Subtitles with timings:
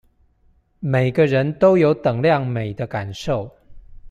[0.79, 3.55] 每個人都有等量美的感受